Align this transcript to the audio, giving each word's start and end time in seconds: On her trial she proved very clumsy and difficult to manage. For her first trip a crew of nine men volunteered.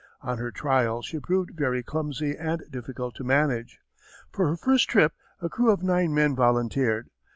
On 0.21 0.39
her 0.39 0.49
trial 0.49 1.03
she 1.03 1.19
proved 1.19 1.51
very 1.53 1.83
clumsy 1.83 2.35
and 2.35 2.63
difficult 2.71 3.13
to 3.17 3.23
manage. 3.23 3.81
For 4.31 4.47
her 4.47 4.57
first 4.57 4.89
trip 4.89 5.13
a 5.39 5.47
crew 5.47 5.69
of 5.69 5.83
nine 5.83 6.11
men 6.11 6.35
volunteered. 6.35 7.11